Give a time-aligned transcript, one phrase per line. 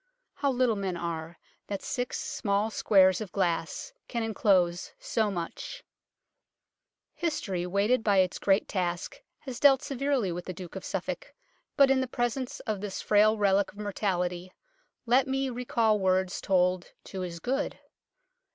[0.33, 5.83] How little men are, that six small squares of glass can enclose so much!
[7.19, 10.75] 12 UNKNOWN LONDON History, weighted by its great task, has dealt severely with the Duke
[10.75, 11.35] of Suffolk,
[11.77, 14.51] but in the presence of this frail relic of mortality
[15.05, 17.77] let me recall words told to his good.